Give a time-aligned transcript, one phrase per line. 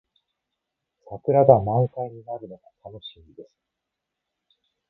[1.05, 3.55] 桜が満開になるのが楽しみです。